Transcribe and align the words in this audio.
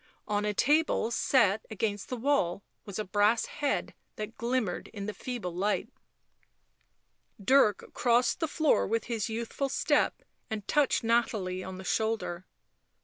On 0.27 0.45
a 0.45 0.51
table 0.55 1.11
set 1.11 1.63
against 1.69 2.09
the 2.09 2.17
wall 2.17 2.63
was 2.85 2.97
a 2.97 3.05
brass 3.05 3.45
head 3.45 3.93
that 4.15 4.35
glimmered 4.35 4.87
in 4.87 5.05
the 5.05 5.13
feeble 5.13 5.53
light. 5.53 5.89
Dirk 7.39 7.91
crossed 7.93 8.39
the 8.39 8.47
floor 8.47 8.87
with 8.87 9.03
his 9.03 9.29
youthful 9.29 9.69
step 9.69 10.23
and 10.49 10.67
touched 10.67 11.03
Nathalie 11.03 11.63
on 11.63 11.77
the 11.77 11.83
shoulder. 11.83 12.47